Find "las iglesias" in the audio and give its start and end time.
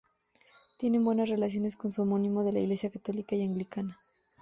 2.53-2.91